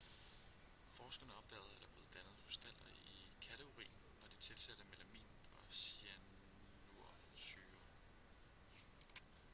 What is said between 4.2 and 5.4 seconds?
når de tilsatte melamin